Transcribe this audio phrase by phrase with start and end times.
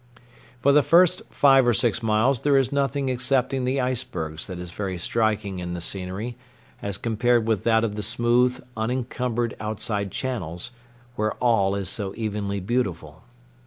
[0.61, 4.71] For the first five or six miles there is nothing excepting the icebergs that is
[4.71, 6.37] very striking in the scenery
[6.81, 10.71] as compared with that of the smooth unencumbered outside channels,
[11.15, 13.23] where all is so evenly beautiful.